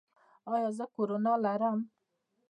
ایا 0.53 0.69
زه 0.77 0.85
کرونا 0.95 1.33
لرم؟ 1.43 1.79